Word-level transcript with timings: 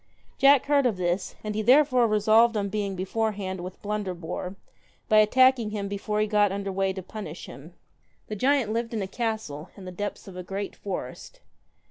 Jack 0.39 0.65
heard 0.65 0.87
of 0.87 0.97
this, 0.97 1.35
and 1.43 1.53
he 1.53 1.61
therefore 1.61 2.07
resolved 2.07 2.57
on 2.57 2.69
being 2.69 2.95
beforehand 2.95 3.61
with 3.61 3.79
Blunderbore, 3.83 4.55
by 5.07 5.19
attacking 5.19 5.69
him 5.69 5.87
before 5.87 6.19
he 6.19 6.25
got 6.25 6.51
under 6.51 6.71
way 6.71 6.91
to 6.91 7.03
punish 7.03 7.45
him. 7.45 7.75
The 8.25 8.35
giant 8.35 8.73
lived 8.73 8.95
in 8.95 9.03
a 9.03 9.07
castle 9.07 9.69
in 9.77 9.85
the 9.85 9.91
depths 9.91 10.27
of 10.27 10.35
a 10.35 10.41
great 10.41 10.75
forest. 10.75 11.39